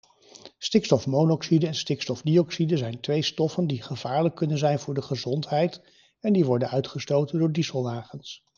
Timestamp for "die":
3.67-3.81, 6.33-6.45